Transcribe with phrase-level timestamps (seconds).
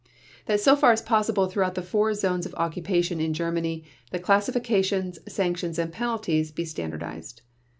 [0.47, 5.19] That so far as possible throughout the four zones of occupation in Germany the classifications,
[5.27, 7.43] sanctions, and penalties be standardized.